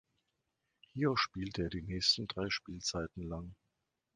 [0.93, 3.53] Hier spielte er die nächsten drei Spielzeiten lang.